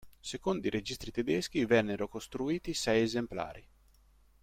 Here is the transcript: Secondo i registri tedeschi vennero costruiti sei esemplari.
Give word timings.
Secondo 0.19 0.65
i 0.65 0.71
registri 0.71 1.11
tedeschi 1.11 1.63
vennero 1.63 2.07
costruiti 2.07 2.73
sei 2.73 3.03
esemplari. 3.03 3.63